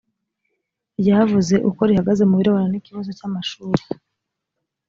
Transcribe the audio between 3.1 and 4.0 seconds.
cy’ amashuri